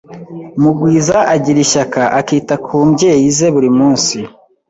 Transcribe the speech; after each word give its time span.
Mugwiza 0.61 1.17
agira 1.35 1.59
ishyaka 1.65 2.01
akita 2.19 2.55
ku 2.65 2.75
mbyeyi 2.87 3.27
ze 3.37 3.47
buri 3.55 3.69
munsi. 3.77 4.17